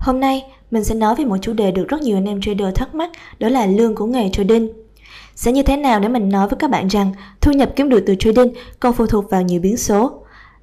Hôm 0.00 0.20
nay, 0.20 0.44
mình 0.70 0.84
sẽ 0.84 0.94
nói 0.94 1.14
về 1.14 1.24
một 1.24 1.36
chủ 1.40 1.52
đề 1.52 1.70
được 1.70 1.88
rất 1.88 2.02
nhiều 2.02 2.16
anh 2.16 2.24
em 2.24 2.40
trader 2.40 2.74
thắc 2.74 2.94
mắc, 2.94 3.10
đó 3.38 3.48
là 3.48 3.66
lương 3.66 3.94
của 3.94 4.06
nghề 4.06 4.28
trading. 4.32 4.68
Sẽ 5.34 5.52
như 5.52 5.62
thế 5.62 5.76
nào 5.76 6.00
để 6.00 6.08
mình 6.08 6.28
nói 6.28 6.48
với 6.48 6.56
các 6.58 6.70
bạn 6.70 6.88
rằng 6.88 7.12
thu 7.40 7.52
nhập 7.52 7.72
kiếm 7.76 7.88
được 7.88 8.04
từ 8.06 8.14
trading 8.18 8.52
còn 8.80 8.92
phụ 8.92 9.06
thuộc 9.06 9.30
vào 9.30 9.42
nhiều 9.42 9.60
biến 9.60 9.76
số. 9.76 10.12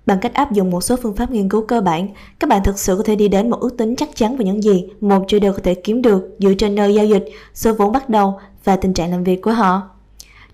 Bằng 0.06 0.20
cách 0.22 0.34
áp 0.34 0.52
dụng 0.52 0.72
một 0.72 0.82
số 0.82 0.96
phương 1.04 1.16
pháp 1.16 1.32
nghiên 1.32 1.50
cứu 1.50 1.62
cơ 1.62 1.82
bản, 1.82 2.08
các 2.40 2.50
bạn 2.50 2.64
thực 2.64 2.80
sự 2.80 2.96
có 2.98 3.04
thể 3.04 3.16
đi 3.16 3.28
đến 3.28 3.50
một 3.50 3.60
ước 3.60 3.78
tính 3.78 3.96
chắc 3.96 4.10
chắn 4.16 4.38
về 4.38 4.46
những 4.46 4.64
gì 4.64 4.86
một 5.02 5.24
trader 5.28 5.54
có 5.54 5.60
thể 5.64 5.76
kiếm 5.76 6.02
được 6.02 6.36
dựa 6.40 6.54
trên 6.54 6.76
nơi 6.76 6.94
giao 6.94 7.06
dịch, 7.06 7.26
số 7.54 7.74
vốn 7.74 7.92
bắt 7.92 8.10
đầu 8.10 8.40
và 8.64 8.76
tình 8.76 8.94
trạng 8.94 9.12
làm 9.12 9.24
việc 9.24 9.42
của 9.42 9.52
họ. 9.52 9.97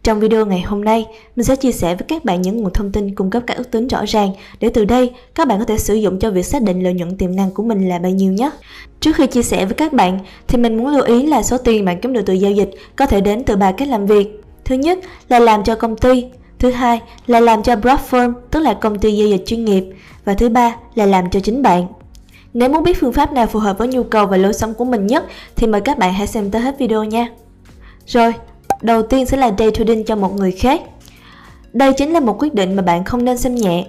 Trong 0.04 0.20
video 0.20 0.45
ngày 0.45 0.61
hôm 0.61 0.83
nay, 0.83 1.05
mình 1.35 1.43
sẽ 1.43 1.55
chia 1.55 1.71
sẻ 1.71 1.95
với 1.95 2.05
các 2.07 2.25
bạn 2.25 2.41
những 2.41 2.57
nguồn 2.57 2.73
thông 2.73 2.91
tin 2.91 3.15
cung 3.15 3.29
cấp 3.29 3.43
các 3.47 3.57
ước 3.57 3.71
tính 3.71 3.88
rõ 3.88 4.05
ràng 4.07 4.29
để 4.59 4.70
từ 4.70 4.85
đây 4.85 5.11
các 5.35 5.47
bạn 5.47 5.59
có 5.59 5.65
thể 5.65 5.77
sử 5.77 5.95
dụng 5.95 6.20
cho 6.20 6.31
việc 6.31 6.45
xác 6.45 6.61
định 6.61 6.83
lợi 6.83 6.93
nhuận 6.93 7.17
tiềm 7.17 7.35
năng 7.35 7.52
của 7.52 7.63
mình 7.63 7.89
là 7.89 7.99
bao 7.99 8.11
nhiêu 8.11 8.34
nhé. 8.34 8.52
Trước 8.99 9.16
khi 9.16 9.27
chia 9.27 9.43
sẻ 9.43 9.66
với 9.66 9.73
các 9.73 9.93
bạn 9.93 10.20
thì 10.47 10.57
mình 10.57 10.77
muốn 10.77 10.88
lưu 10.88 11.02
ý 11.02 11.25
là 11.25 11.44
số 11.44 11.58
tiền 11.58 11.85
bạn 11.85 12.02
kiếm 12.02 12.13
được 12.13 12.21
từ 12.25 12.34
giao 12.34 12.52
dịch 12.52 12.71
có 12.95 13.05
thể 13.05 13.21
đến 13.21 13.44
từ 13.44 13.55
ba 13.55 13.71
cách 13.71 13.88
làm 13.88 14.05
việc. 14.05 14.41
Thứ 14.66 14.75
nhất 14.75 14.99
là 15.30 15.39
làm 15.39 15.63
cho 15.63 15.75
công 15.75 15.97
ty, 15.97 16.25
thứ 16.59 16.72
hai 16.72 17.02
là 17.27 17.39
làm 17.39 17.63
cho 17.63 17.75
broad 17.75 17.99
firm, 18.09 18.33
tức 18.52 18.59
là 18.59 18.73
công 18.73 18.99
ty 18.99 19.17
giao 19.17 19.27
dịch 19.27 19.44
chuyên 19.45 19.66
nghiệp 19.66 19.83
và 20.25 20.33
thứ 20.33 20.49
ba 20.49 20.75
là 20.95 21.05
làm 21.05 21.30
cho 21.30 21.39
chính 21.39 21.61
bạn. 21.61 21.88
Nếu 22.53 22.70
muốn 22.70 22.83
biết 22.83 22.97
phương 22.99 23.13
pháp 23.13 23.33
nào 23.33 23.47
phù 23.47 23.59
hợp 23.59 23.77
với 23.77 23.88
nhu 23.88 24.03
cầu 24.03 24.25
và 24.25 24.38
lối 24.38 24.53
sống 24.53 24.73
của 24.73 24.85
mình 24.85 25.08
nhất 25.08 25.25
thì 25.55 25.67
mời 25.67 25.81
các 25.81 25.97
bạn 25.97 26.13
hãy 26.13 26.27
xem 26.27 26.52
tới 26.52 26.61
hết 26.61 26.80
video 26.80 27.03
nha. 27.03 27.27
Rồi, 28.08 28.33
Đầu 28.84 29.04
tiên 29.04 29.26
sẽ 29.26 29.38
là 29.38 29.52
day 29.58 29.72
trading 29.72 30.05
cho 30.05 30.16
một 30.16 30.36
người 30.36 30.52
khác. 30.52 30.82
Đây 31.73 31.94
chính 31.94 32.14
là 32.14 32.20
một 32.20 32.36
quyết 32.40 32.54
định 32.54 32.76
mà 32.76 32.82
bạn 32.82 33.04
không 33.04 33.26
nên 33.26 33.38
xem 33.38 33.56
nhẹ. 33.56 33.86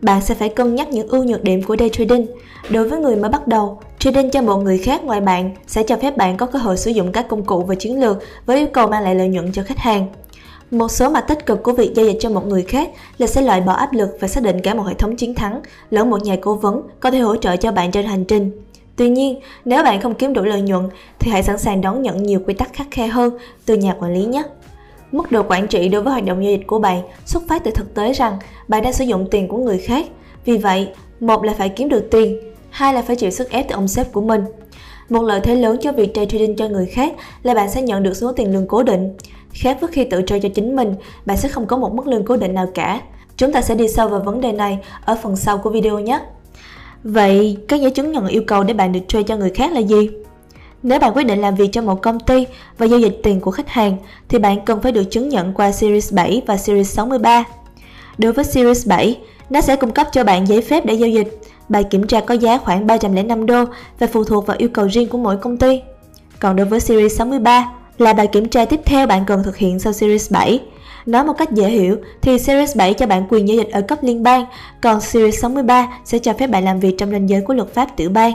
Bạn 0.00 0.22
sẽ 0.22 0.34
phải 0.34 0.48
cân 0.48 0.74
nhắc 0.74 0.88
những 0.88 1.08
ưu 1.08 1.24
nhược 1.24 1.42
điểm 1.42 1.62
của 1.62 1.76
day 1.78 1.88
trading. 1.88 2.26
Đối 2.70 2.88
với 2.88 2.98
người 2.98 3.16
mới 3.16 3.30
bắt 3.30 3.46
đầu, 3.48 3.80
trading 3.98 4.30
cho 4.30 4.42
một 4.42 4.56
người 4.56 4.78
khác 4.78 5.04
ngoài 5.04 5.20
bạn 5.20 5.50
sẽ 5.66 5.82
cho 5.82 5.96
phép 5.96 6.16
bạn 6.16 6.36
có 6.36 6.46
cơ 6.46 6.58
hội 6.58 6.76
sử 6.76 6.90
dụng 6.90 7.12
các 7.12 7.28
công 7.28 7.44
cụ 7.44 7.64
và 7.64 7.74
chiến 7.74 8.00
lược 8.00 8.18
với 8.46 8.58
yêu 8.58 8.66
cầu 8.72 8.88
mang 8.88 9.02
lại 9.02 9.14
lợi 9.14 9.28
nhuận 9.28 9.52
cho 9.52 9.62
khách 9.62 9.78
hàng. 9.78 10.06
Một 10.70 10.90
số 10.90 11.10
mặt 11.10 11.24
tích 11.28 11.46
cực 11.46 11.62
của 11.62 11.72
việc 11.72 11.94
giao 11.94 12.06
dịch 12.06 12.16
cho 12.20 12.30
một 12.30 12.46
người 12.46 12.62
khác 12.62 12.90
là 13.18 13.26
sẽ 13.26 13.42
loại 13.42 13.60
bỏ 13.60 13.72
áp 13.72 13.92
lực 13.92 14.08
và 14.20 14.28
xác 14.28 14.42
định 14.42 14.60
cả 14.62 14.74
một 14.74 14.82
hệ 14.86 14.94
thống 14.94 15.16
chiến 15.16 15.34
thắng 15.34 15.60
lẫn 15.90 16.10
một 16.10 16.22
nhà 16.22 16.36
cố 16.40 16.54
vấn 16.54 16.82
có 17.00 17.10
thể 17.10 17.18
hỗ 17.18 17.36
trợ 17.36 17.56
cho 17.56 17.72
bạn 17.72 17.90
trên 17.90 18.06
hành 18.06 18.24
trình. 18.24 18.50
Tuy 18.96 19.08
nhiên, 19.08 19.40
nếu 19.64 19.84
bạn 19.84 20.00
không 20.00 20.14
kiếm 20.14 20.32
đủ 20.32 20.42
lợi 20.42 20.60
nhuận 20.60 20.88
thì 21.18 21.30
hãy 21.30 21.42
sẵn 21.42 21.58
sàng 21.58 21.80
đón 21.80 22.02
nhận 22.02 22.22
nhiều 22.22 22.40
quy 22.46 22.54
tắc 22.54 22.72
khắc 22.72 22.86
khe 22.90 23.06
hơn 23.06 23.38
từ 23.66 23.74
nhà 23.74 23.94
quản 24.00 24.14
lý 24.14 24.24
nhé. 24.24 24.42
Mức 25.12 25.32
độ 25.32 25.42
quản 25.48 25.66
trị 25.66 25.88
đối 25.88 26.02
với 26.02 26.12
hoạt 26.12 26.24
động 26.24 26.44
giao 26.44 26.50
dịch 26.50 26.66
của 26.66 26.78
bạn 26.78 27.02
xuất 27.26 27.42
phát 27.48 27.64
từ 27.64 27.70
thực 27.70 27.94
tế 27.94 28.12
rằng 28.12 28.38
bạn 28.68 28.82
đang 28.82 28.92
sử 28.92 29.04
dụng 29.04 29.28
tiền 29.30 29.48
của 29.48 29.58
người 29.58 29.78
khác. 29.78 30.06
Vì 30.44 30.58
vậy, 30.58 30.88
một 31.20 31.44
là 31.44 31.52
phải 31.58 31.68
kiếm 31.68 31.88
được 31.88 32.08
tiền, 32.10 32.38
hai 32.70 32.94
là 32.94 33.02
phải 33.02 33.16
chịu 33.16 33.30
sức 33.30 33.50
ép 33.50 33.68
từ 33.68 33.74
ông 33.74 33.88
sếp 33.88 34.12
của 34.12 34.20
mình. 34.20 34.44
Một 35.08 35.22
lợi 35.22 35.40
thế 35.40 35.54
lớn 35.54 35.76
cho 35.80 35.92
việc 35.92 36.14
trade 36.14 36.26
trading 36.26 36.56
cho 36.56 36.68
người 36.68 36.86
khác 36.86 37.12
là 37.42 37.54
bạn 37.54 37.70
sẽ 37.70 37.82
nhận 37.82 38.02
được 38.02 38.16
số 38.16 38.32
tiền 38.32 38.52
lương 38.52 38.66
cố 38.66 38.82
định. 38.82 39.16
Khác 39.52 39.78
với 39.80 39.90
khi 39.92 40.04
tự 40.04 40.22
trade 40.26 40.40
cho 40.40 40.48
chính 40.54 40.76
mình, 40.76 40.94
bạn 41.26 41.36
sẽ 41.36 41.48
không 41.48 41.66
có 41.66 41.76
một 41.76 41.94
mức 41.94 42.06
lương 42.06 42.24
cố 42.24 42.36
định 42.36 42.54
nào 42.54 42.66
cả. 42.74 43.00
Chúng 43.36 43.52
ta 43.52 43.62
sẽ 43.62 43.74
đi 43.74 43.88
sâu 43.88 44.08
vào 44.08 44.20
vấn 44.20 44.40
đề 44.40 44.52
này 44.52 44.78
ở 45.04 45.16
phần 45.22 45.36
sau 45.36 45.58
của 45.58 45.70
video 45.70 45.98
nhé. 45.98 46.20
Vậy, 47.04 47.56
các 47.68 47.80
giấy 47.80 47.90
chứng 47.90 48.12
nhận 48.12 48.26
yêu 48.26 48.42
cầu 48.46 48.64
để 48.64 48.74
bạn 48.74 48.92
được 48.92 49.00
thuê 49.08 49.22
cho 49.22 49.36
người 49.36 49.50
khác 49.50 49.72
là 49.72 49.80
gì? 49.80 50.10
Nếu 50.82 50.98
bạn 50.98 51.12
quyết 51.14 51.24
định 51.24 51.40
làm 51.40 51.54
việc 51.54 51.68
cho 51.72 51.82
một 51.82 52.02
công 52.02 52.20
ty 52.20 52.46
và 52.78 52.86
giao 52.86 52.98
dịch 52.98 53.20
tiền 53.22 53.40
của 53.40 53.50
khách 53.50 53.68
hàng 53.68 53.96
thì 54.28 54.38
bạn 54.38 54.64
cần 54.64 54.82
phải 54.82 54.92
được 54.92 55.04
chứng 55.10 55.28
nhận 55.28 55.52
qua 55.54 55.72
Series 55.72 56.12
7 56.12 56.42
và 56.46 56.56
Series 56.56 56.94
63. 56.94 57.44
Đối 58.18 58.32
với 58.32 58.44
Series 58.44 58.88
7, 58.88 59.18
nó 59.50 59.60
sẽ 59.60 59.76
cung 59.76 59.90
cấp 59.90 60.06
cho 60.12 60.24
bạn 60.24 60.48
giấy 60.48 60.62
phép 60.62 60.86
để 60.86 60.94
giao 60.94 61.08
dịch. 61.08 61.38
Bài 61.68 61.84
kiểm 61.84 62.06
tra 62.06 62.20
có 62.20 62.34
giá 62.34 62.58
khoảng 62.58 62.86
305 62.86 63.46
đô 63.46 63.64
và 63.98 64.06
phụ 64.06 64.24
thuộc 64.24 64.46
vào 64.46 64.56
yêu 64.60 64.68
cầu 64.68 64.86
riêng 64.86 65.08
của 65.08 65.18
mỗi 65.18 65.36
công 65.36 65.56
ty. 65.56 65.80
Còn 66.38 66.56
đối 66.56 66.66
với 66.66 66.80
Series 66.80 67.16
63 67.18 67.72
là 67.98 68.12
bài 68.12 68.26
kiểm 68.26 68.48
tra 68.48 68.64
tiếp 68.64 68.80
theo 68.84 69.06
bạn 69.06 69.24
cần 69.26 69.42
thực 69.42 69.56
hiện 69.56 69.78
sau 69.78 69.92
Series 69.92 70.32
7 70.32 70.60
Nói 71.06 71.24
một 71.24 71.32
cách 71.38 71.52
dễ 71.52 71.68
hiểu 71.68 71.96
thì 72.20 72.38
Series 72.38 72.76
7 72.76 72.94
cho 72.94 73.06
bạn 73.06 73.26
quyền 73.28 73.48
giao 73.48 73.56
dịch 73.56 73.70
ở 73.72 73.80
cấp 73.80 73.98
liên 74.02 74.22
bang, 74.22 74.46
còn 74.80 75.00
Series 75.00 75.40
63 75.40 76.00
sẽ 76.04 76.18
cho 76.18 76.32
phép 76.32 76.46
bạn 76.46 76.64
làm 76.64 76.80
việc 76.80 76.94
trong 76.98 77.10
ranh 77.10 77.28
giới 77.28 77.40
của 77.40 77.54
luật 77.54 77.74
pháp 77.74 77.96
tiểu 77.96 78.10
bang. 78.10 78.32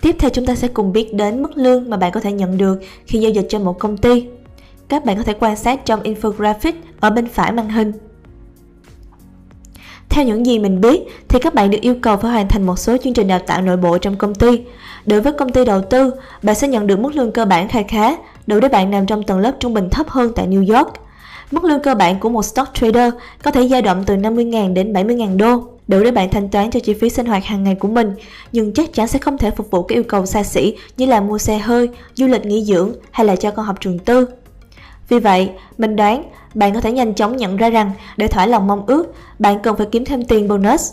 Tiếp 0.00 0.16
theo 0.18 0.30
chúng 0.30 0.46
ta 0.46 0.54
sẽ 0.54 0.68
cùng 0.68 0.92
biết 0.92 1.14
đến 1.14 1.42
mức 1.42 1.56
lương 1.56 1.90
mà 1.90 1.96
bạn 1.96 2.12
có 2.12 2.20
thể 2.20 2.32
nhận 2.32 2.58
được 2.58 2.80
khi 3.06 3.18
giao 3.18 3.32
dịch 3.32 3.46
cho 3.48 3.58
một 3.58 3.78
công 3.78 3.96
ty. 3.96 4.24
Các 4.88 5.04
bạn 5.04 5.16
có 5.16 5.22
thể 5.22 5.34
quan 5.40 5.56
sát 5.56 5.84
trong 5.84 6.02
infographic 6.02 6.72
ở 7.00 7.10
bên 7.10 7.26
phải 7.26 7.52
màn 7.52 7.70
hình. 7.70 7.92
Theo 10.08 10.24
những 10.24 10.46
gì 10.46 10.58
mình 10.58 10.80
biết 10.80 11.00
thì 11.28 11.38
các 11.38 11.54
bạn 11.54 11.70
được 11.70 11.80
yêu 11.80 11.94
cầu 12.02 12.16
phải 12.16 12.30
hoàn 12.30 12.48
thành 12.48 12.66
một 12.66 12.78
số 12.78 12.96
chương 12.96 13.12
trình 13.12 13.28
đào 13.28 13.38
tạo 13.38 13.62
nội 13.62 13.76
bộ 13.76 13.98
trong 13.98 14.16
công 14.16 14.34
ty. 14.34 14.60
Đối 15.06 15.20
với 15.20 15.32
công 15.32 15.52
ty 15.52 15.64
đầu 15.64 15.82
tư, 15.82 16.10
bạn 16.42 16.54
sẽ 16.54 16.68
nhận 16.68 16.86
được 16.86 16.98
mức 16.98 17.16
lương 17.16 17.32
cơ 17.32 17.44
bản 17.44 17.68
khá 17.68 17.82
khá, 17.88 18.16
đủ 18.46 18.60
để 18.60 18.68
bạn 18.68 18.90
nằm 18.90 19.06
trong 19.06 19.22
tầng 19.22 19.38
lớp 19.38 19.52
trung 19.60 19.74
bình 19.74 19.90
thấp 19.90 20.08
hơn 20.08 20.32
tại 20.36 20.46
New 20.46 20.76
York. 20.76 21.07
Mức 21.50 21.64
lương 21.64 21.82
cơ 21.82 21.94
bản 21.94 22.20
của 22.20 22.28
một 22.28 22.42
stock 22.42 22.74
trader 22.74 23.14
có 23.42 23.50
thể 23.50 23.68
dao 23.68 23.82
động 23.82 24.04
từ 24.06 24.16
50.000 24.16 24.74
đến 24.74 24.92
70.000 24.92 25.36
đô, 25.36 25.62
đủ 25.88 26.04
để 26.04 26.10
bạn 26.10 26.30
thanh 26.30 26.48
toán 26.48 26.70
cho 26.70 26.80
chi 26.80 26.94
phí 26.94 27.10
sinh 27.10 27.26
hoạt 27.26 27.44
hàng 27.44 27.64
ngày 27.64 27.74
của 27.74 27.88
mình, 27.88 28.12
nhưng 28.52 28.72
chắc 28.72 28.92
chắn 28.92 29.08
sẽ 29.08 29.18
không 29.18 29.38
thể 29.38 29.50
phục 29.50 29.70
vụ 29.70 29.82
các 29.82 29.94
yêu 29.96 30.02
cầu 30.02 30.26
xa 30.26 30.42
xỉ 30.42 30.76
như 30.96 31.06
là 31.06 31.20
mua 31.20 31.38
xe 31.38 31.58
hơi, 31.58 31.88
du 32.14 32.26
lịch 32.26 32.46
nghỉ 32.46 32.64
dưỡng 32.64 32.92
hay 33.10 33.26
là 33.26 33.36
cho 33.36 33.50
con 33.50 33.66
học 33.66 33.76
trường 33.80 33.98
tư. 33.98 34.26
Vì 35.08 35.18
vậy, 35.18 35.50
mình 35.78 35.96
đoán 35.96 36.22
bạn 36.54 36.74
có 36.74 36.80
thể 36.80 36.92
nhanh 36.92 37.14
chóng 37.14 37.36
nhận 37.36 37.56
ra 37.56 37.70
rằng 37.70 37.90
để 38.16 38.28
thỏa 38.28 38.46
lòng 38.46 38.66
mong 38.66 38.86
ước, 38.86 39.14
bạn 39.38 39.58
cần 39.62 39.76
phải 39.76 39.86
kiếm 39.92 40.04
thêm 40.04 40.24
tiền 40.24 40.48
bonus. 40.48 40.92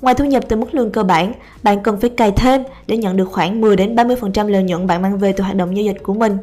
Ngoài 0.00 0.14
thu 0.14 0.24
nhập 0.24 0.44
từ 0.48 0.56
mức 0.56 0.74
lương 0.74 0.90
cơ 0.90 1.02
bản, 1.02 1.32
bạn 1.62 1.82
cần 1.82 2.00
phải 2.00 2.10
cày 2.10 2.30
thêm 2.30 2.62
để 2.86 2.96
nhận 2.96 3.16
được 3.16 3.28
khoảng 3.32 3.60
10 3.60 3.76
đến 3.76 3.94
30% 3.94 4.48
lợi 4.48 4.62
nhuận 4.62 4.86
bạn 4.86 5.02
mang 5.02 5.18
về 5.18 5.32
từ 5.32 5.44
hoạt 5.44 5.56
động 5.56 5.76
giao 5.76 5.84
dịch 5.84 6.02
của 6.02 6.14
mình. 6.14 6.38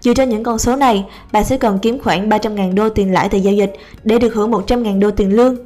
Dựa 0.00 0.14
trên 0.14 0.28
những 0.28 0.42
con 0.42 0.58
số 0.58 0.76
này, 0.76 1.06
bạn 1.32 1.44
sẽ 1.44 1.56
cần 1.56 1.78
kiếm 1.78 1.98
khoảng 1.98 2.28
300.000 2.28 2.74
đô 2.74 2.88
tiền 2.88 3.12
lãi 3.12 3.28
từ 3.28 3.38
giao 3.38 3.54
dịch 3.54 3.72
để 4.04 4.18
được 4.18 4.34
hưởng 4.34 4.50
100.000 4.50 5.00
đô 5.00 5.10
tiền 5.10 5.36
lương. 5.36 5.56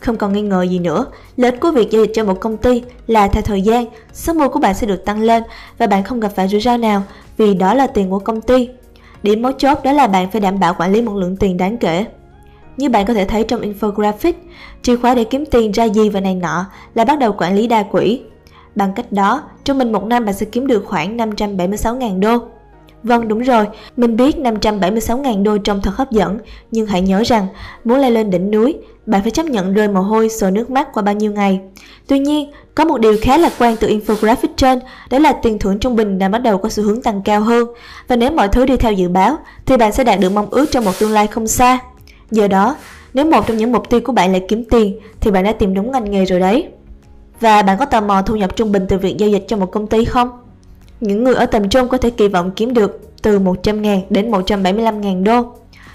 Không 0.00 0.16
còn 0.16 0.32
nghi 0.32 0.42
ngờ 0.42 0.62
gì 0.62 0.78
nữa, 0.78 1.06
lợi 1.36 1.50
ích 1.50 1.60
của 1.60 1.70
việc 1.70 1.90
giao 1.90 2.04
dịch 2.04 2.10
cho 2.14 2.24
một 2.24 2.40
công 2.40 2.56
ty 2.56 2.82
là 3.06 3.28
theo 3.28 3.42
thời 3.42 3.62
gian, 3.62 3.86
số 4.12 4.32
mua 4.32 4.48
của 4.48 4.60
bạn 4.60 4.74
sẽ 4.74 4.86
được 4.86 5.04
tăng 5.04 5.22
lên 5.22 5.42
và 5.78 5.86
bạn 5.86 6.02
không 6.02 6.20
gặp 6.20 6.28
phải 6.28 6.48
rủi 6.48 6.60
ro 6.60 6.76
nào 6.76 7.02
vì 7.36 7.54
đó 7.54 7.74
là 7.74 7.86
tiền 7.86 8.10
của 8.10 8.18
công 8.18 8.40
ty. 8.40 8.68
Điểm 9.22 9.42
mấu 9.42 9.52
chốt 9.52 9.78
đó 9.84 9.92
là 9.92 10.06
bạn 10.06 10.30
phải 10.30 10.40
đảm 10.40 10.60
bảo 10.60 10.74
quản 10.78 10.92
lý 10.92 11.02
một 11.02 11.14
lượng 11.14 11.36
tiền 11.36 11.56
đáng 11.56 11.78
kể. 11.78 12.04
Như 12.76 12.88
bạn 12.88 13.06
có 13.06 13.14
thể 13.14 13.24
thấy 13.24 13.44
trong 13.44 13.60
infographic, 13.60 14.32
chìa 14.82 14.96
khóa 14.96 15.14
để 15.14 15.24
kiếm 15.24 15.44
tiền 15.46 15.72
ra 15.72 15.84
gì 15.84 16.08
và 16.08 16.20
này 16.20 16.34
nọ 16.34 16.66
là 16.94 17.04
bắt 17.04 17.18
đầu 17.18 17.32
quản 17.38 17.54
lý 17.54 17.66
đa 17.66 17.82
quỹ. 17.82 18.20
Bằng 18.74 18.92
cách 18.96 19.12
đó, 19.12 19.42
trung 19.64 19.78
bình 19.78 19.92
một 19.92 20.04
năm 20.04 20.24
bạn 20.24 20.34
sẽ 20.34 20.46
kiếm 20.46 20.66
được 20.66 20.84
khoảng 20.86 21.16
576.000 21.16 22.20
đô. 22.20 22.38
Vâng 23.02 23.28
đúng 23.28 23.38
rồi, 23.38 23.66
mình 23.96 24.16
biết 24.16 24.36
576.000 24.36 25.42
đô 25.42 25.58
trông 25.58 25.80
thật 25.82 25.90
hấp 25.94 26.10
dẫn, 26.10 26.38
nhưng 26.70 26.86
hãy 26.86 27.00
nhớ 27.02 27.22
rằng 27.26 27.46
muốn 27.84 27.98
leo 27.98 28.10
lên 28.10 28.30
đỉnh 28.30 28.50
núi, 28.50 28.76
bạn 29.06 29.22
phải 29.22 29.30
chấp 29.30 29.46
nhận 29.46 29.74
rơi 29.74 29.88
mồ 29.88 30.00
hôi 30.00 30.28
sổ 30.28 30.50
nước 30.50 30.70
mắt 30.70 30.88
qua 30.92 31.02
bao 31.02 31.14
nhiêu 31.14 31.32
ngày. 31.32 31.60
Tuy 32.06 32.18
nhiên, 32.18 32.50
có 32.74 32.84
một 32.84 32.98
điều 32.98 33.16
khá 33.22 33.38
lạc 33.38 33.52
quan 33.58 33.76
từ 33.76 33.88
infographic 33.88 34.48
trên, 34.56 34.78
đó 35.10 35.18
là 35.18 35.32
tiền 35.32 35.58
thưởng 35.58 35.78
trung 35.78 35.96
bình 35.96 36.18
đã 36.18 36.28
bắt 36.28 36.38
đầu 36.38 36.58
có 36.58 36.68
xu 36.68 36.82
hướng 36.82 37.02
tăng 37.02 37.22
cao 37.22 37.40
hơn. 37.40 37.68
Và 38.08 38.16
nếu 38.16 38.30
mọi 38.30 38.48
thứ 38.48 38.66
đi 38.66 38.76
theo 38.76 38.92
dự 38.92 39.08
báo, 39.08 39.38
thì 39.66 39.76
bạn 39.76 39.92
sẽ 39.92 40.04
đạt 40.04 40.20
được 40.20 40.30
mong 40.30 40.50
ước 40.50 40.66
trong 40.70 40.84
một 40.84 40.92
tương 40.98 41.12
lai 41.12 41.26
không 41.26 41.46
xa. 41.46 41.78
Do 42.30 42.46
đó, 42.48 42.76
nếu 43.14 43.24
một 43.24 43.46
trong 43.46 43.56
những 43.56 43.72
mục 43.72 43.90
tiêu 43.90 44.00
của 44.04 44.12
bạn 44.12 44.32
là 44.32 44.38
kiếm 44.48 44.64
tiền, 44.64 44.98
thì 45.20 45.30
bạn 45.30 45.44
đã 45.44 45.52
tìm 45.52 45.74
đúng 45.74 45.92
ngành 45.92 46.10
nghề 46.10 46.24
rồi 46.24 46.40
đấy. 46.40 46.68
Và 47.40 47.62
bạn 47.62 47.78
có 47.78 47.84
tò 47.84 48.00
mò 48.00 48.22
thu 48.22 48.36
nhập 48.36 48.56
trung 48.56 48.72
bình 48.72 48.86
từ 48.88 48.98
việc 48.98 49.16
giao 49.18 49.28
dịch 49.28 49.44
cho 49.48 49.56
một 49.56 49.72
công 49.72 49.86
ty 49.86 50.04
không? 50.04 50.30
Những 51.00 51.24
người 51.24 51.34
ở 51.34 51.46
tầm 51.46 51.68
trung 51.68 51.88
có 51.88 51.98
thể 51.98 52.10
kỳ 52.10 52.28
vọng 52.28 52.50
kiếm 52.56 52.74
được 52.74 53.00
từ 53.22 53.38
100.000 53.38 54.00
đến 54.10 54.30
175.000 54.30 55.24
đô. 55.24 55.52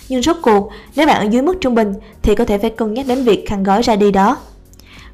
Nhưng 0.09 0.21
rốt 0.21 0.37
cuộc, 0.41 0.69
nếu 0.95 1.07
bạn 1.07 1.27
ở 1.27 1.29
dưới 1.31 1.41
mức 1.41 1.57
trung 1.61 1.75
bình 1.75 1.93
thì 2.21 2.35
có 2.35 2.45
thể 2.45 2.57
phải 2.57 2.69
cân 2.69 2.93
nhắc 2.93 3.07
đến 3.07 3.23
việc 3.23 3.45
khăn 3.47 3.63
gói 3.63 3.81
ra 3.81 3.95
đi 3.95 4.11
đó. 4.11 4.37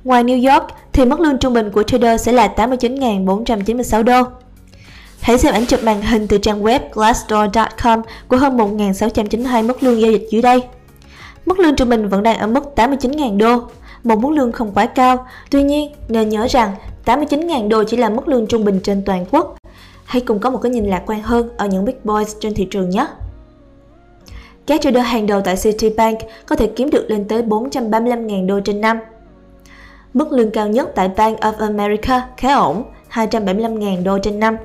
Ngoài 0.03 0.23
New 0.23 0.53
York 0.53 0.67
thì 0.93 1.05
mức 1.05 1.19
lương 1.19 1.37
trung 1.37 1.53
bình 1.53 1.71
của 1.71 1.83
trader 1.83 2.21
sẽ 2.21 2.31
là 2.31 2.53
89.496 2.55 4.03
đô. 4.03 4.23
Hãy 5.21 5.37
xem 5.37 5.53
ảnh 5.53 5.65
chụp 5.65 5.83
màn 5.83 6.01
hình 6.01 6.27
từ 6.27 6.37
trang 6.37 6.63
web 6.63 6.79
glassdoor.com 6.93 8.01
của 8.27 8.37
hơn 8.37 8.57
1.692 8.57 9.67
mức 9.67 9.83
lương 9.83 10.01
giao 10.01 10.11
dịch 10.11 10.27
dưới 10.31 10.41
đây. 10.41 10.63
Mức 11.45 11.59
lương 11.59 11.75
trung 11.75 11.89
bình 11.89 12.09
vẫn 12.09 12.23
đang 12.23 12.37
ở 12.37 12.47
mức 12.47 12.63
89.000 12.75 13.37
đô, 13.37 13.61
một 14.03 14.19
mức 14.19 14.29
lương 14.31 14.51
không 14.51 14.71
quá 14.73 14.85
cao. 14.85 15.25
Tuy 15.49 15.63
nhiên, 15.63 15.91
nên 16.09 16.29
nhớ 16.29 16.47
rằng 16.49 16.75
89.000 17.05 17.69
đô 17.69 17.83
chỉ 17.83 17.97
là 17.97 18.09
mức 18.09 18.27
lương 18.27 18.47
trung 18.47 18.65
bình 18.65 18.79
trên 18.83 19.03
toàn 19.05 19.25
quốc 19.31 19.57
Hãy 20.11 20.21
cùng 20.21 20.39
có 20.39 20.49
một 20.49 20.59
cái 20.61 20.71
nhìn 20.71 20.85
lạc 20.85 21.03
quan 21.05 21.21
hơn 21.21 21.49
ở 21.57 21.67
những 21.67 21.85
big 21.85 21.95
boys 22.03 22.35
trên 22.39 22.53
thị 22.53 22.67
trường 22.71 22.89
nhé. 22.89 23.07
Các 24.65 24.81
trader 24.81 25.05
hàng 25.05 25.27
đầu 25.27 25.41
tại 25.41 25.55
Citibank 25.63 26.19
có 26.45 26.55
thể 26.55 26.67
kiếm 26.75 26.89
được 26.89 27.05
lên 27.09 27.27
tới 27.27 27.41
435.000 27.41 28.47
đô 28.47 28.59
trên 28.59 28.81
năm. 28.81 28.99
Mức 30.13 30.31
lương 30.31 30.51
cao 30.51 30.67
nhất 30.67 30.91
tại 30.95 31.07
Bank 31.17 31.39
of 31.39 31.53
America 31.59 32.27
khá 32.37 32.55
ổn, 32.55 32.83
275.000 33.11 34.03
đô 34.03 34.17
trên 34.19 34.39
năm. 34.39 34.57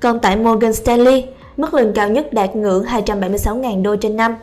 Còn 0.00 0.20
tại 0.20 0.36
Morgan 0.36 0.72
Stanley, 0.72 1.24
mức 1.56 1.74
lương 1.74 1.92
cao 1.92 2.08
nhất 2.08 2.32
đạt 2.32 2.56
ngưỡng 2.56 2.84
276.000 2.84 3.82
đô 3.82 3.96
trên 3.96 4.16
năm. 4.16 4.36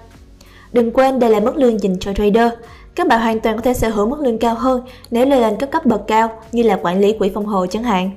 Đừng 0.73 0.91
quên 0.91 1.19
đây 1.19 1.29
là 1.29 1.39
mức 1.39 1.57
lương 1.57 1.81
dành 1.81 1.99
cho 1.99 2.13
trader. 2.13 2.53
Các 2.95 3.07
bạn 3.07 3.21
hoàn 3.21 3.39
toàn 3.39 3.56
có 3.56 3.62
thể 3.62 3.74
sở 3.74 3.89
hữu 3.89 4.09
mức 4.09 4.19
lương 4.19 4.38
cao 4.38 4.56
hơn 4.56 4.81
nếu 5.12 5.25
lên 5.25 5.42
lên 5.42 5.56
các 5.59 5.71
cấp 5.71 5.86
bậc 5.86 6.07
cao 6.07 6.30
như 6.51 6.63
là 6.63 6.80
quản 6.83 7.00
lý 7.00 7.13
quỹ 7.13 7.30
phòng 7.30 7.45
hộ 7.45 7.65
chẳng 7.65 7.83
hạn. 7.83 8.12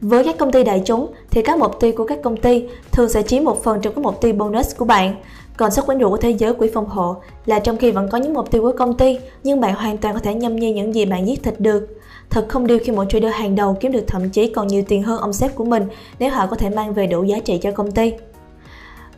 Với 0.00 0.24
các 0.24 0.38
công 0.38 0.52
ty 0.52 0.64
đại 0.64 0.82
chúng 0.84 1.06
thì 1.30 1.42
các 1.42 1.58
mục 1.58 1.80
tiêu 1.80 1.92
của 1.96 2.04
các 2.04 2.18
công 2.22 2.36
ty 2.36 2.64
thường 2.92 3.08
sẽ 3.08 3.22
chiếm 3.22 3.44
một 3.44 3.64
phần 3.64 3.80
trong 3.80 3.94
các 3.94 4.02
mục 4.02 4.20
tiêu 4.20 4.32
bonus 4.32 4.76
của 4.76 4.84
bạn. 4.84 5.14
Còn 5.56 5.70
sức 5.70 5.86
quyến 5.86 5.98
rũ 5.98 6.10
của 6.10 6.16
thế 6.16 6.30
giới 6.30 6.54
quỹ 6.54 6.68
phòng 6.74 6.86
hộ 6.86 7.16
là 7.46 7.58
trong 7.58 7.76
khi 7.76 7.90
vẫn 7.90 8.08
có 8.08 8.18
những 8.18 8.34
mục 8.34 8.50
tiêu 8.50 8.62
của 8.62 8.72
công 8.78 8.96
ty 8.96 9.18
nhưng 9.44 9.60
bạn 9.60 9.74
hoàn 9.74 9.98
toàn 9.98 10.14
có 10.14 10.20
thể 10.20 10.34
nhâm 10.34 10.56
nhi 10.56 10.72
những 10.72 10.94
gì 10.94 11.04
bạn 11.04 11.26
giết 11.26 11.42
thịt 11.42 11.60
được. 11.60 12.00
Thật 12.30 12.46
không 12.48 12.66
điều 12.66 12.78
khi 12.78 12.92
một 12.92 13.04
trader 13.08 13.34
hàng 13.34 13.56
đầu 13.56 13.76
kiếm 13.80 13.92
được 13.92 14.04
thậm 14.06 14.30
chí 14.30 14.46
còn 14.46 14.66
nhiều 14.66 14.82
tiền 14.88 15.02
hơn 15.02 15.20
ông 15.20 15.32
sếp 15.32 15.54
của 15.54 15.64
mình 15.64 15.86
nếu 16.18 16.30
họ 16.30 16.46
có 16.46 16.56
thể 16.56 16.70
mang 16.70 16.94
về 16.94 17.06
đủ 17.06 17.24
giá 17.24 17.38
trị 17.38 17.58
cho 17.58 17.70
công 17.70 17.90
ty. 17.90 18.12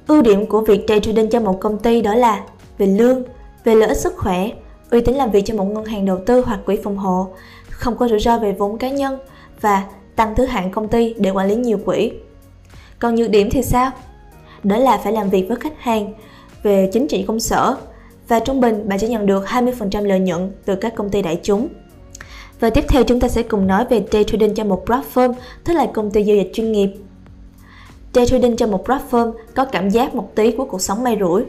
Ưu 0.06 0.22
điểm 0.22 0.46
của 0.46 0.60
việc 0.60 0.84
day 0.88 1.00
trading 1.00 1.30
cho 1.30 1.40
một 1.40 1.60
công 1.60 1.78
ty 1.78 2.00
đó 2.00 2.14
là 2.14 2.40
về 2.78 2.86
lương, 2.86 3.22
về 3.64 3.74
lợi 3.74 3.88
ích 3.88 3.98
sức 3.98 4.16
khỏe, 4.16 4.50
uy 4.92 5.00
tín 5.00 5.14
làm 5.14 5.30
việc 5.30 5.42
cho 5.46 5.54
một 5.54 5.64
ngân 5.64 5.84
hàng 5.84 6.04
đầu 6.04 6.18
tư 6.26 6.42
hoặc 6.46 6.60
quỹ 6.66 6.78
phòng 6.84 6.96
hộ, 6.96 7.28
không 7.70 7.96
có 7.96 8.08
rủi 8.08 8.20
ro 8.20 8.38
về 8.38 8.52
vốn 8.52 8.78
cá 8.78 8.88
nhân 8.88 9.18
và 9.60 9.84
tăng 10.16 10.34
thứ 10.34 10.44
hạng 10.44 10.70
công 10.70 10.88
ty 10.88 11.14
để 11.18 11.30
quản 11.30 11.48
lý 11.48 11.54
nhiều 11.54 11.78
quỹ. 11.84 12.12
Còn 12.98 13.14
nhược 13.14 13.30
điểm 13.30 13.48
thì 13.50 13.62
sao? 13.62 13.90
Đó 14.62 14.78
là 14.78 14.96
phải 14.96 15.12
làm 15.12 15.30
việc 15.30 15.48
với 15.48 15.56
khách 15.56 15.80
hàng 15.80 16.12
về 16.62 16.90
chính 16.92 17.08
trị 17.08 17.24
công 17.28 17.40
sở 17.40 17.76
và 18.28 18.40
trung 18.40 18.60
bình 18.60 18.88
bạn 18.88 18.98
sẽ 18.98 19.08
nhận 19.08 19.26
được 19.26 19.44
20% 19.46 20.04
lợi 20.04 20.20
nhuận 20.20 20.52
từ 20.64 20.76
các 20.76 20.94
công 20.94 21.10
ty 21.10 21.22
đại 21.22 21.40
chúng. 21.42 21.68
Và 22.60 22.70
tiếp 22.70 22.84
theo 22.88 23.04
chúng 23.04 23.20
ta 23.20 23.28
sẽ 23.28 23.42
cùng 23.42 23.66
nói 23.66 23.84
về 23.90 24.04
day 24.12 24.24
trading 24.24 24.54
cho 24.54 24.64
một 24.64 24.84
platform, 24.86 25.32
tức 25.64 25.72
là 25.72 25.86
công 25.86 26.10
ty 26.10 26.22
giao 26.22 26.36
dịch 26.36 26.50
chuyên 26.54 26.72
nghiệp. 26.72 26.90
Day 28.14 28.26
trading 28.26 28.56
cho 28.56 28.66
một 28.66 28.88
platform 28.88 29.32
có 29.54 29.64
cảm 29.64 29.90
giác 29.90 30.14
một 30.14 30.34
tí 30.34 30.52
của 30.52 30.64
cuộc 30.64 30.80
sống 30.80 31.04
may 31.04 31.16
rủi. 31.20 31.42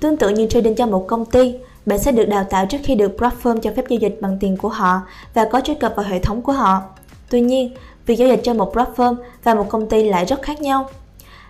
Tương 0.00 0.16
tự 0.16 0.28
như 0.28 0.46
trading 0.46 0.74
cho 0.74 0.86
một 0.86 1.06
công 1.08 1.24
ty, 1.24 1.54
bạn 1.88 1.98
sẽ 1.98 2.12
được 2.12 2.28
đào 2.28 2.44
tạo 2.44 2.66
trước 2.66 2.78
khi 2.84 2.94
được 2.94 3.16
platform 3.18 3.60
cho 3.60 3.70
phép 3.76 3.84
giao 3.88 3.98
dịch 3.98 4.18
bằng 4.20 4.36
tiền 4.40 4.56
của 4.56 4.68
họ 4.68 5.00
và 5.34 5.44
có 5.44 5.60
truy 5.60 5.74
cập 5.74 5.92
vào 5.96 6.06
hệ 6.06 6.18
thống 6.18 6.42
của 6.42 6.52
họ. 6.52 6.82
Tuy 7.30 7.40
nhiên, 7.40 7.74
việc 8.06 8.14
giao 8.14 8.28
dịch 8.28 8.40
cho 8.42 8.54
một 8.54 8.74
platform 8.74 9.16
và 9.44 9.54
một 9.54 9.68
công 9.68 9.88
ty 9.88 10.08
lại 10.08 10.24
rất 10.24 10.42
khác 10.42 10.60
nhau. 10.60 10.88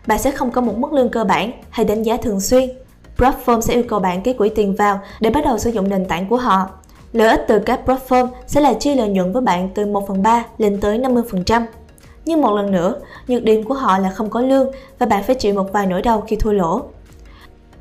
Bạn 0.06 0.18
sẽ 0.18 0.30
không 0.30 0.50
có 0.50 0.60
một 0.60 0.78
mức 0.78 0.92
lương 0.92 1.08
cơ 1.08 1.24
bản 1.24 1.52
hay 1.70 1.86
đánh 1.86 2.02
giá 2.02 2.16
thường 2.16 2.40
xuyên. 2.40 2.70
Platform 3.16 3.60
sẽ 3.60 3.74
yêu 3.74 3.82
cầu 3.88 4.00
bạn 4.00 4.22
ký 4.22 4.32
quỹ 4.32 4.48
tiền 4.48 4.74
vào 4.74 5.00
để 5.20 5.30
bắt 5.30 5.44
đầu 5.44 5.58
sử 5.58 5.70
dụng 5.70 5.88
nền 5.88 6.04
tảng 6.04 6.28
của 6.28 6.36
họ. 6.36 6.68
Lợi 7.12 7.28
ích 7.28 7.44
từ 7.48 7.58
các 7.58 7.80
platform 7.86 8.28
sẽ 8.46 8.60
là 8.60 8.74
chia 8.74 8.94
lợi 8.94 9.08
nhuận 9.08 9.32
với 9.32 9.42
bạn 9.42 9.68
từ 9.74 9.86
1 9.86 10.08
phần 10.08 10.22
3 10.22 10.44
lên 10.58 10.80
tới 10.80 10.98
50%. 10.98 11.62
Nhưng 12.24 12.40
một 12.40 12.54
lần 12.54 12.70
nữa, 12.70 12.94
nhược 13.28 13.42
điểm 13.42 13.64
của 13.64 13.74
họ 13.74 13.98
là 13.98 14.10
không 14.10 14.30
có 14.30 14.40
lương 14.40 14.72
và 14.98 15.06
bạn 15.06 15.22
phải 15.22 15.34
chịu 15.34 15.54
một 15.54 15.72
vài 15.72 15.86
nỗi 15.86 16.02
đau 16.02 16.20
khi 16.20 16.36
thua 16.36 16.52
lỗ. 16.52 16.82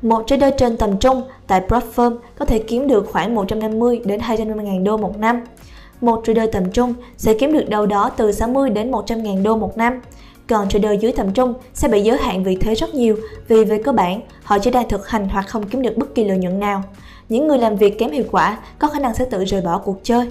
Một 0.02 0.22
trader 0.26 0.54
trên 0.58 0.76
tầm 0.76 0.98
trung 0.98 1.22
tại 1.46 1.62
platform 1.68 2.16
có 2.38 2.44
thể 2.44 2.58
kiếm 2.58 2.88
được 2.88 3.06
khoảng 3.12 3.34
150 3.34 4.00
đến 4.04 4.20
250 4.20 4.66
ngàn 4.66 4.84
đô 4.84 4.96
một 4.96 5.18
năm. 5.18 5.44
Một 6.00 6.22
trader 6.24 6.50
tầm 6.52 6.70
trung 6.72 6.94
sẽ 7.16 7.34
kiếm 7.34 7.52
được 7.52 7.68
đâu 7.68 7.86
đó 7.86 8.10
từ 8.16 8.32
60 8.32 8.70
đến 8.70 8.90
100 8.90 9.22
ngàn 9.22 9.42
đô 9.42 9.56
một 9.56 9.76
năm. 9.76 10.00
Còn 10.48 10.68
trader 10.68 11.00
dưới 11.00 11.12
tầm 11.12 11.32
trung 11.32 11.54
sẽ 11.74 11.88
bị 11.88 12.02
giới 12.02 12.18
hạn 12.18 12.44
vị 12.44 12.56
thế 12.60 12.74
rất 12.74 12.94
nhiều 12.94 13.16
vì 13.48 13.64
về 13.64 13.82
cơ 13.82 13.92
bản 13.92 14.20
họ 14.42 14.58
chỉ 14.58 14.70
đang 14.70 14.88
thực 14.88 15.08
hành 15.08 15.28
hoặc 15.28 15.42
không 15.48 15.68
kiếm 15.68 15.82
được 15.82 15.96
bất 15.96 16.14
kỳ 16.14 16.24
lợi 16.24 16.38
nhuận 16.38 16.60
nào. 16.60 16.82
Những 17.28 17.48
người 17.48 17.58
làm 17.58 17.76
việc 17.76 17.98
kém 17.98 18.10
hiệu 18.10 18.24
quả 18.30 18.58
có 18.78 18.88
khả 18.88 18.98
năng 18.98 19.14
sẽ 19.14 19.24
tự 19.24 19.44
rời 19.44 19.60
bỏ 19.60 19.78
cuộc 19.78 20.00
chơi. 20.02 20.28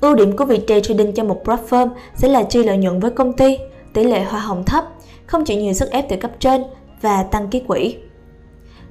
Ưu 0.00 0.14
điểm 0.14 0.36
của 0.36 0.44
việc 0.44 0.64
day 0.68 0.80
trading 0.80 1.12
cho 1.12 1.24
một 1.24 1.42
platform 1.44 1.88
sẽ 2.14 2.28
là 2.28 2.42
chi 2.42 2.64
lợi 2.64 2.76
nhuận 2.76 3.00
với 3.00 3.10
công 3.10 3.32
ty, 3.32 3.58
tỷ 3.92 4.04
lệ 4.04 4.24
hoa 4.24 4.40
hồng 4.40 4.64
thấp, 4.64 4.84
không 5.26 5.44
chịu 5.44 5.58
nhiều 5.58 5.72
sức 5.72 5.90
ép 5.90 6.08
từ 6.08 6.16
cấp 6.16 6.30
trên 6.38 6.62
và 7.00 7.22
tăng 7.22 7.48
ký 7.48 7.60
quỹ. 7.60 7.96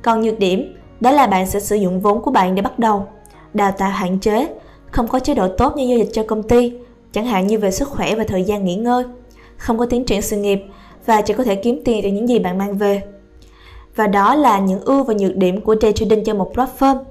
Còn 0.02 0.22
nhược 0.22 0.40
điểm, 0.40 0.74
đó 1.00 1.12
là 1.12 1.28
bạn 1.28 1.48
sẽ 1.48 1.60
sử 1.60 1.76
dụng 1.76 2.02
vốn 2.02 2.22
của 2.22 2.32
bạn 2.32 2.56
để 2.56 2.62
bắt 2.62 2.80
đầu. 2.80 3.08
Đào 3.54 3.72
tạo 3.72 3.90
hạn 3.90 4.20
chế, 4.20 4.48
không 4.92 5.08
có 5.08 5.20
chế 5.20 5.36
độ 5.36 5.48
tốt 5.48 5.78
như 5.78 5.84
giao 5.84 5.98
dịch 5.98 6.10
cho 6.14 6.24
công 6.28 6.44
ty, 6.44 6.74
chẳng 7.12 7.26
hạn 7.26 7.48
như 7.48 7.60
về 7.60 7.72
sức 7.72 7.88
khỏe 7.90 8.16
và 8.16 8.24
thời 8.28 8.44
gian 8.44 8.66
nghỉ 8.66 8.76
ngơi, 8.76 9.04
không 9.58 9.78
có 9.78 9.86
tiến 9.86 10.06
triển 10.06 10.22
sự 10.22 10.38
nghiệp 10.38 10.64
và 11.06 11.22
chỉ 11.22 11.34
có 11.34 11.44
thể 11.44 11.56
kiếm 11.56 11.82
tiền 11.86 12.00
từ 12.04 12.10
những 12.10 12.30
gì 12.30 12.40
bạn 12.40 12.58
mang 12.58 12.78
về. 12.78 13.02
Và 13.96 14.08
đó 14.08 14.36
là 14.36 14.60
những 14.60 14.82
ưu 14.82 15.04
và 15.04 15.14
nhược 15.14 15.36
điểm 15.36 15.62
của 15.62 15.76
day 15.82 15.94
trading 15.94 16.24
cho 16.24 16.34
một 16.34 16.54
platform. 16.56 17.04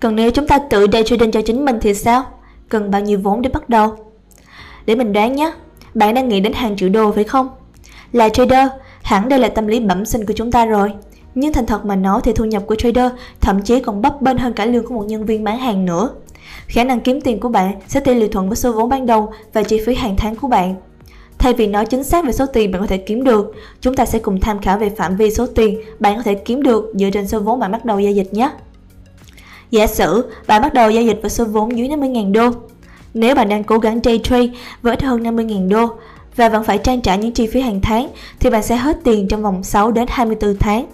Còn 0.00 0.16
nếu 0.16 0.30
chúng 0.30 0.46
ta 0.46 0.58
tự 0.58 0.86
day 0.92 1.02
trading 1.04 1.30
cho 1.30 1.42
chính 1.42 1.64
mình 1.64 1.78
thì 1.80 1.94
sao? 1.94 2.24
Cần 2.68 2.90
bao 2.90 3.00
nhiêu 3.00 3.18
vốn 3.22 3.42
để 3.42 3.50
bắt 3.50 3.68
đầu? 3.68 3.96
Để 4.86 4.94
mình 4.94 5.12
đoán 5.12 5.36
nhé, 5.36 5.52
bạn 5.94 6.14
đang 6.14 6.28
nghĩ 6.28 6.40
đến 6.40 6.52
hàng 6.52 6.76
triệu 6.76 6.88
đô 6.88 7.12
phải 7.12 7.24
không? 7.24 7.48
Là 8.12 8.28
trader, 8.28 8.68
hẳn 9.02 9.28
đây 9.28 9.38
là 9.38 9.48
tâm 9.48 9.66
lý 9.66 9.80
bẩm 9.80 10.04
sinh 10.04 10.26
của 10.26 10.32
chúng 10.36 10.52
ta 10.52 10.66
rồi. 10.66 10.92
Nhưng 11.40 11.52
thành 11.52 11.66
thật 11.66 11.86
mà 11.86 11.96
nói 11.96 12.20
thì 12.24 12.32
thu 12.32 12.44
nhập 12.44 12.62
của 12.66 12.74
trader 12.74 13.12
thậm 13.40 13.62
chí 13.62 13.80
còn 13.80 14.02
bấp 14.02 14.22
bênh 14.22 14.38
hơn 14.38 14.52
cả 14.52 14.64
lương 14.64 14.86
của 14.86 14.94
một 14.94 15.04
nhân 15.06 15.26
viên 15.26 15.44
bán 15.44 15.58
hàng 15.58 15.84
nữa. 15.84 16.10
Khả 16.66 16.84
năng 16.84 17.00
kiếm 17.00 17.20
tiền 17.20 17.40
của 17.40 17.48
bạn 17.48 17.72
sẽ 17.88 18.00
tỷ 18.00 18.14
lệ 18.14 18.28
thuận 18.28 18.48
với 18.48 18.56
số 18.56 18.72
vốn 18.72 18.88
ban 18.88 19.06
đầu 19.06 19.32
và 19.52 19.62
chi 19.62 19.80
phí 19.86 19.94
hàng 19.94 20.16
tháng 20.16 20.36
của 20.36 20.48
bạn. 20.48 20.74
Thay 21.38 21.52
vì 21.52 21.66
nói 21.66 21.86
chính 21.86 22.04
xác 22.04 22.24
về 22.24 22.32
số 22.32 22.46
tiền 22.46 22.72
bạn 22.72 22.80
có 22.80 22.86
thể 22.86 22.96
kiếm 22.96 23.24
được, 23.24 23.54
chúng 23.80 23.96
ta 23.96 24.06
sẽ 24.06 24.18
cùng 24.18 24.40
tham 24.40 24.58
khảo 24.58 24.78
về 24.78 24.90
phạm 24.90 25.16
vi 25.16 25.30
số 25.30 25.46
tiền 25.46 25.80
bạn 25.98 26.16
có 26.16 26.22
thể 26.22 26.34
kiếm 26.34 26.62
được 26.62 26.92
dựa 26.94 27.10
trên 27.12 27.28
số 27.28 27.40
vốn 27.40 27.60
bạn 27.60 27.72
bắt 27.72 27.84
đầu 27.84 28.00
giao 28.00 28.12
dịch 28.12 28.34
nhé. 28.34 28.50
Giả 29.70 29.86
sử 29.86 30.24
bạn 30.46 30.62
bắt 30.62 30.74
đầu 30.74 30.90
giao 30.90 31.02
dịch 31.02 31.18
với 31.22 31.30
số 31.30 31.44
vốn 31.44 31.78
dưới 31.78 31.88
50.000 31.88 32.32
đô. 32.32 32.50
Nếu 33.14 33.34
bạn 33.34 33.48
đang 33.48 33.64
cố 33.64 33.78
gắng 33.78 34.00
day 34.04 34.20
trade 34.24 34.48
với 34.82 34.92
ít 34.96 35.02
hơn 35.02 35.22
50.000 35.22 35.68
đô 35.68 35.86
và 36.36 36.48
vẫn 36.48 36.64
phải 36.64 36.78
trang 36.78 37.00
trả 37.00 37.16
những 37.16 37.32
chi 37.32 37.46
phí 37.46 37.60
hàng 37.60 37.80
tháng 37.80 38.08
thì 38.40 38.50
bạn 38.50 38.62
sẽ 38.62 38.76
hết 38.76 38.98
tiền 39.04 39.28
trong 39.28 39.42
vòng 39.42 39.62
6 39.62 39.90
đến 39.90 40.06
24 40.08 40.56
tháng. 40.56 40.86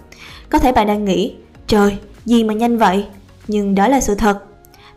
Có 0.49 0.59
thể 0.59 0.71
bạn 0.71 0.87
đang 0.87 1.05
nghĩ, 1.05 1.35
trời, 1.67 1.97
gì 2.25 2.43
mà 2.43 2.53
nhanh 2.53 2.77
vậy? 2.77 3.05
Nhưng 3.47 3.75
đó 3.75 3.87
là 3.87 4.01
sự 4.01 4.15
thật. 4.15 4.43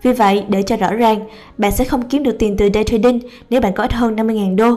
Vì 0.02 0.12
vậy, 0.12 0.44
để 0.48 0.62
cho 0.62 0.76
rõ 0.76 0.92
ràng, 0.92 1.20
bạn 1.58 1.72
sẽ 1.72 1.84
không 1.84 2.02
kiếm 2.02 2.22
được 2.22 2.36
tiền 2.38 2.56
từ 2.56 2.68
day 2.74 2.84
trading 2.84 3.20
nếu 3.50 3.60
bạn 3.60 3.72
có 3.72 3.84
ít 3.84 3.92
hơn 3.92 4.16
50.000 4.16 4.56
đô. 4.56 4.74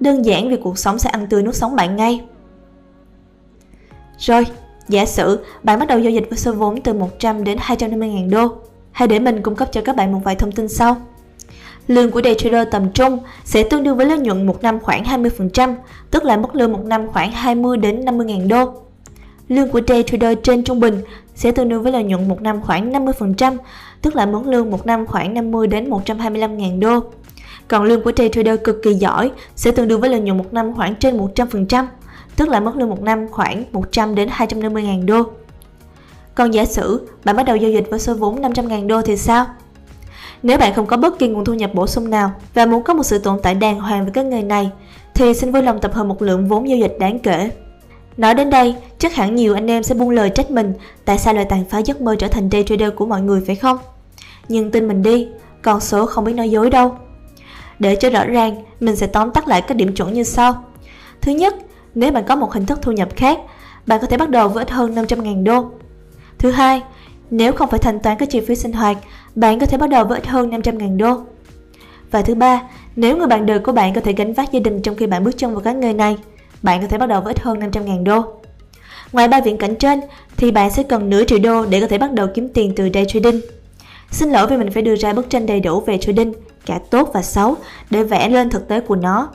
Đơn 0.00 0.24
giản 0.24 0.50
vì 0.50 0.56
cuộc 0.56 0.78
sống 0.78 0.98
sẽ 0.98 1.10
ăn 1.10 1.26
tươi 1.26 1.42
nuốt 1.42 1.54
sống 1.54 1.76
bạn 1.76 1.96
ngay. 1.96 2.20
Rồi, 4.18 4.46
giả 4.88 5.06
sử 5.06 5.44
bạn 5.62 5.78
bắt 5.78 5.88
đầu 5.88 5.98
giao 5.98 6.10
dịch 6.12 6.26
với 6.30 6.38
số 6.38 6.52
vốn 6.52 6.80
từ 6.80 6.92
100 6.92 7.44
đến 7.44 7.58
250.000 7.58 8.30
đô. 8.30 8.48
Hãy 8.92 9.08
để 9.08 9.18
mình 9.18 9.42
cung 9.42 9.54
cấp 9.54 9.68
cho 9.72 9.80
các 9.80 9.96
bạn 9.96 10.12
một 10.12 10.20
vài 10.24 10.34
thông 10.34 10.52
tin 10.52 10.68
sau. 10.68 10.96
Lương 11.86 12.10
của 12.10 12.22
day 12.22 12.34
trader 12.34 12.68
tầm 12.70 12.92
trung 12.92 13.18
sẽ 13.44 13.62
tương 13.62 13.82
đương 13.82 13.96
với 13.96 14.06
lợi 14.06 14.18
nhuận 14.18 14.46
một 14.46 14.62
năm 14.62 14.80
khoảng 14.80 15.04
20%, 15.04 15.74
tức 16.10 16.24
là 16.24 16.36
mức 16.36 16.54
lương 16.54 16.72
một 16.72 16.84
năm 16.84 17.08
khoảng 17.12 17.32
20 17.32 17.76
đến 17.76 18.00
50.000 18.04 18.48
đô. 18.48 18.87
Lương 19.48 19.68
của 19.68 19.80
day 19.88 20.02
trader 20.02 20.38
trên 20.42 20.64
trung 20.64 20.80
bình 20.80 21.00
sẽ 21.34 21.52
tương 21.52 21.68
đương 21.68 21.82
với 21.82 21.92
lợi 21.92 22.04
nhuận 22.04 22.28
một 22.28 22.42
năm 22.42 22.60
khoảng 22.62 22.92
50%, 22.92 23.56
tức 24.02 24.16
là 24.16 24.26
mức 24.26 24.46
lương 24.46 24.70
một 24.70 24.86
năm 24.86 25.06
khoảng 25.06 25.34
50 25.34 25.66
đến 25.66 25.90
125.000 25.90 26.80
đô. 26.80 27.00
Còn 27.68 27.84
lương 27.84 28.02
của 28.02 28.12
day 28.16 28.28
trader 28.28 28.60
cực 28.64 28.82
kỳ 28.82 28.94
giỏi 28.94 29.30
sẽ 29.56 29.70
tương 29.70 29.88
đương 29.88 30.00
với 30.00 30.10
lợi 30.10 30.20
nhuận 30.20 30.38
một 30.38 30.52
năm 30.52 30.74
khoảng 30.74 30.94
trên 30.94 31.18
100%, 31.18 31.86
tức 32.36 32.48
là 32.48 32.60
mức 32.60 32.76
lương 32.76 32.90
một 32.90 33.02
năm 33.02 33.28
khoảng 33.28 33.64
100 33.72 34.14
đến 34.14 34.28
250.000 34.28 35.06
đô. 35.06 35.22
Còn 36.34 36.50
giả 36.50 36.64
sử 36.64 37.08
bạn 37.24 37.36
bắt 37.36 37.42
đầu 37.42 37.56
giao 37.56 37.70
dịch 37.70 37.90
với 37.90 37.98
số 37.98 38.14
vốn 38.14 38.42
500.000 38.42 38.86
đô 38.86 39.02
thì 39.02 39.16
sao? 39.16 39.46
Nếu 40.42 40.58
bạn 40.58 40.74
không 40.74 40.86
có 40.86 40.96
bất 40.96 41.18
kỳ 41.18 41.28
nguồn 41.28 41.44
thu 41.44 41.54
nhập 41.54 41.70
bổ 41.74 41.86
sung 41.86 42.10
nào 42.10 42.32
và 42.54 42.66
muốn 42.66 42.82
có 42.82 42.94
một 42.94 43.02
sự 43.02 43.18
tồn 43.18 43.38
tại 43.42 43.54
đàng 43.54 43.80
hoàng 43.80 44.04
với 44.04 44.12
các 44.12 44.26
nghề 44.26 44.42
này, 44.42 44.70
thì 45.14 45.34
xin 45.34 45.52
vui 45.52 45.62
lòng 45.62 45.80
tập 45.80 45.94
hợp 45.94 46.04
một 46.04 46.22
lượng 46.22 46.48
vốn 46.48 46.68
giao 46.68 46.78
dịch 46.78 46.96
đáng 47.00 47.18
kể. 47.18 47.50
Nói 48.18 48.34
đến 48.34 48.50
đây, 48.50 48.74
chắc 48.98 49.14
hẳn 49.14 49.34
nhiều 49.34 49.54
anh 49.54 49.70
em 49.70 49.82
sẽ 49.82 49.94
buông 49.94 50.10
lời 50.10 50.30
trách 50.30 50.50
mình 50.50 50.72
tại 51.04 51.18
sao 51.18 51.34
lại 51.34 51.44
tàn 51.44 51.64
phá 51.70 51.78
giấc 51.78 52.00
mơ 52.00 52.16
trở 52.18 52.28
thành 52.28 52.48
day 52.52 52.64
trader 52.64 52.90
của 52.96 53.06
mọi 53.06 53.20
người 53.22 53.42
phải 53.46 53.56
không? 53.56 53.78
Nhưng 54.48 54.70
tin 54.70 54.88
mình 54.88 55.02
đi, 55.02 55.28
con 55.62 55.80
số 55.80 56.06
không 56.06 56.24
biết 56.24 56.32
nói 56.32 56.50
dối 56.50 56.70
đâu. 56.70 56.94
Để 57.78 57.96
cho 57.96 58.10
rõ 58.10 58.24
ràng, 58.24 58.64
mình 58.80 58.96
sẽ 58.96 59.06
tóm 59.06 59.30
tắt 59.30 59.48
lại 59.48 59.62
các 59.62 59.76
điểm 59.76 59.94
chuẩn 59.94 60.12
như 60.12 60.22
sau. 60.22 60.64
Thứ 61.20 61.32
nhất, 61.32 61.54
nếu 61.94 62.12
bạn 62.12 62.24
có 62.28 62.36
một 62.36 62.52
hình 62.52 62.66
thức 62.66 62.78
thu 62.82 62.92
nhập 62.92 63.08
khác, 63.16 63.38
bạn 63.86 64.00
có 64.00 64.06
thể 64.06 64.16
bắt 64.16 64.30
đầu 64.30 64.48
với 64.48 64.64
ít 64.64 64.70
hơn 64.70 64.94
500.000 64.94 65.44
đô. 65.44 65.70
Thứ 66.38 66.50
hai, 66.50 66.82
nếu 67.30 67.52
không 67.52 67.70
phải 67.70 67.78
thanh 67.78 68.00
toán 68.00 68.16
các 68.18 68.30
chi 68.30 68.40
phí 68.40 68.54
sinh 68.56 68.72
hoạt, 68.72 68.96
bạn 69.34 69.58
có 69.58 69.66
thể 69.66 69.78
bắt 69.78 69.90
đầu 69.90 70.04
với 70.04 70.18
ít 70.18 70.26
hơn 70.26 70.50
500.000 70.50 70.96
đô. 70.96 71.20
Và 72.10 72.22
thứ 72.22 72.34
ba, 72.34 72.62
nếu 72.96 73.16
người 73.16 73.26
bạn 73.26 73.46
đời 73.46 73.58
của 73.58 73.72
bạn 73.72 73.94
có 73.94 74.00
thể 74.00 74.12
gánh 74.12 74.32
vác 74.32 74.52
gia 74.52 74.60
đình 74.60 74.82
trong 74.82 74.96
khi 74.96 75.06
bạn 75.06 75.24
bước 75.24 75.38
chân 75.38 75.52
vào 75.52 75.60
các 75.60 75.76
nghề 75.76 75.92
này, 75.92 76.18
bạn 76.62 76.80
có 76.82 76.86
thể 76.88 76.98
bắt 76.98 77.06
đầu 77.06 77.20
với 77.20 77.34
ít 77.34 77.40
hơn 77.40 77.58
500.000 77.60 78.04
đô. 78.04 78.24
Ngoài 79.12 79.28
ba 79.28 79.40
viễn 79.40 79.56
cảnh 79.56 79.74
trên, 79.76 80.00
thì 80.36 80.50
bạn 80.50 80.70
sẽ 80.70 80.82
cần 80.82 81.10
nửa 81.10 81.24
triệu 81.24 81.38
đô 81.38 81.66
để 81.66 81.80
có 81.80 81.86
thể 81.86 81.98
bắt 81.98 82.12
đầu 82.12 82.26
kiếm 82.34 82.48
tiền 82.54 82.72
từ 82.76 82.88
day 82.94 83.04
trading. 83.04 83.40
Xin 84.10 84.30
lỗi 84.30 84.46
vì 84.46 84.56
mình 84.56 84.70
phải 84.70 84.82
đưa 84.82 84.96
ra 84.96 85.12
bức 85.12 85.30
tranh 85.30 85.46
đầy 85.46 85.60
đủ 85.60 85.80
về 85.80 85.98
trading, 85.98 86.32
cả 86.66 86.80
tốt 86.90 87.10
và 87.14 87.22
xấu, 87.22 87.56
để 87.90 88.02
vẽ 88.02 88.28
lên 88.28 88.50
thực 88.50 88.68
tế 88.68 88.80
của 88.80 88.96
nó. 88.96 89.28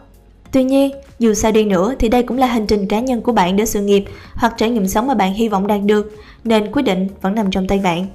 Tuy 0.52 0.64
nhiên, 0.64 0.92
dù 1.20 1.34
sao 1.34 1.52
đi 1.52 1.66
nữa 1.66 1.94
thì 2.00 2.10
đây 2.10 2.24
cũng 2.24 2.38
là 2.38 2.48
hành 2.48 2.68
trình 2.68 2.88
cá 2.88 3.00
nhân 3.00 3.22
của 3.22 3.32
bạn 3.32 3.56
đến 3.56 3.68
sự 3.68 3.82
nghiệp 3.82 4.06
hoặc 4.36 4.54
trải 4.58 4.70
nghiệm 4.70 4.88
sống 4.88 5.08
mà 5.08 5.14
bạn 5.14 5.34
hy 5.34 5.50
vọng 5.50 5.68
đạt 5.68 5.80
được, 5.84 6.16
nên 6.44 6.72
quyết 6.72 6.82
định 6.82 7.08
vẫn 7.22 7.36
nằm 7.36 7.52
trong 7.52 7.68
tay 7.68 7.80
bạn. 7.84 8.06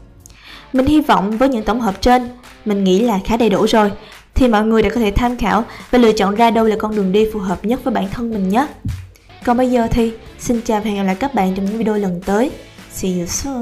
Mình 0.72 0.86
hy 0.86 1.00
vọng 1.00 1.38
với 1.38 1.48
những 1.48 1.64
tổng 1.64 1.80
hợp 1.80 2.00
trên, 2.00 2.28
mình 2.64 2.84
nghĩ 2.84 2.98
là 2.98 3.18
khá 3.24 3.36
đầy 3.36 3.50
đủ 3.50 3.64
rồi, 3.64 3.90
thì 4.38 4.48
mọi 4.48 4.64
người 4.64 4.82
đã 4.82 4.88
có 4.88 5.00
thể 5.00 5.10
tham 5.10 5.36
khảo 5.36 5.64
và 5.90 5.98
lựa 5.98 6.12
chọn 6.12 6.34
ra 6.34 6.50
đâu 6.50 6.64
là 6.64 6.76
con 6.78 6.96
đường 6.96 7.12
đi 7.12 7.26
phù 7.32 7.38
hợp 7.38 7.64
nhất 7.64 7.84
với 7.84 7.94
bản 7.94 8.08
thân 8.12 8.30
mình 8.30 8.48
nhé. 8.48 8.66
Còn 9.44 9.56
bây 9.56 9.70
giờ 9.70 9.88
thì, 9.90 10.12
xin 10.38 10.60
chào 10.64 10.80
và 10.80 10.90
hẹn 10.90 10.96
gặp 10.96 11.02
lại 11.02 11.14
các 11.14 11.34
bạn 11.34 11.54
trong 11.56 11.64
những 11.64 11.78
video 11.78 11.94
lần 11.94 12.20
tới. 12.26 12.50
See 12.92 13.12
you 13.18 13.26
soon! 13.26 13.56